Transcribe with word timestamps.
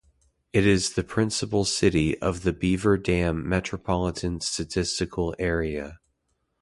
It 0.51 0.65
is 0.65 0.93
the 0.93 1.03
principal 1.03 1.63
city 1.63 2.17
of 2.23 2.41
the 2.41 2.51
Beaver 2.51 2.97
Dam 2.97 3.43
Micropolitan 3.45 4.41
Statistical 4.41 5.35
area. 5.37 5.99